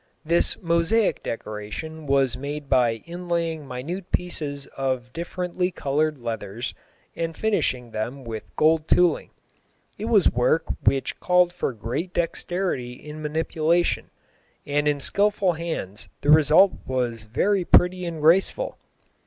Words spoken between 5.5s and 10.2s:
coloured leathers, and finishing them with gold tooling. It